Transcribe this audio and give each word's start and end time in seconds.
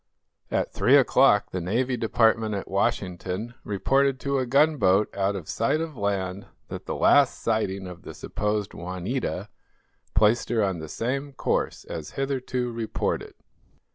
At 0.49 0.73
three 0.73 0.97
o'clock 0.97 1.51
the 1.51 1.61
Navy 1.61 1.95
Department 1.95 2.55
at 2.55 2.67
Washington 2.67 3.53
reported 3.63 4.19
to 4.21 4.39
a 4.39 4.47
gunboat 4.47 5.15
out 5.15 5.35
of 5.35 5.47
sight 5.47 5.79
of 5.79 5.95
land 5.95 6.47
that 6.69 6.87
the 6.87 6.95
last 6.95 7.39
sighting 7.39 7.85
of 7.85 8.01
the 8.01 8.15
supposed 8.15 8.73
"Juanita" 8.73 9.47
placed 10.15 10.49
her 10.49 10.63
on 10.63 10.79
the 10.79 10.89
same 10.89 11.33
course 11.33 11.83
as 11.83 12.13
hitherto 12.17 12.71
reported. 12.71 13.35